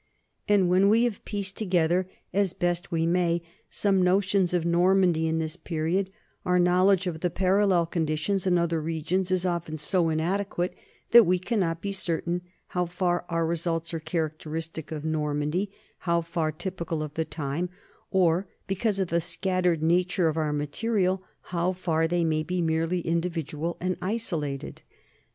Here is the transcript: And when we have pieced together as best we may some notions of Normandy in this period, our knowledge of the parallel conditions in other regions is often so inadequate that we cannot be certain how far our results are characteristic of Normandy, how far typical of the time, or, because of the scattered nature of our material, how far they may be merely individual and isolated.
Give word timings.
And 0.49 0.67
when 0.67 0.89
we 0.89 1.03
have 1.03 1.23
pieced 1.25 1.57
together 1.57 2.09
as 2.33 2.53
best 2.53 2.91
we 2.91 3.05
may 3.05 3.43
some 3.69 4.01
notions 4.01 4.51
of 4.51 4.65
Normandy 4.65 5.27
in 5.27 5.37
this 5.37 5.55
period, 5.55 6.09
our 6.43 6.57
knowledge 6.57 7.05
of 7.05 7.19
the 7.19 7.29
parallel 7.29 7.85
conditions 7.85 8.47
in 8.47 8.57
other 8.57 8.81
regions 8.81 9.29
is 9.29 9.45
often 9.45 9.77
so 9.77 10.09
inadequate 10.09 10.73
that 11.11 11.23
we 11.25 11.37
cannot 11.37 11.81
be 11.83 11.91
certain 11.91 12.41
how 12.69 12.87
far 12.87 13.25
our 13.29 13.45
results 13.45 13.93
are 13.93 13.99
characteristic 13.99 14.91
of 14.91 15.05
Normandy, 15.05 15.69
how 15.99 16.21
far 16.21 16.51
typical 16.51 17.03
of 17.03 17.13
the 17.13 17.23
time, 17.23 17.69
or, 18.09 18.47
because 18.65 18.97
of 18.97 19.09
the 19.09 19.21
scattered 19.21 19.83
nature 19.83 20.27
of 20.27 20.35
our 20.35 20.51
material, 20.51 21.21
how 21.53 21.73
far 21.73 22.07
they 22.07 22.23
may 22.23 22.41
be 22.41 22.59
merely 22.59 23.01
individual 23.01 23.77
and 23.79 23.95
isolated. 24.01 24.81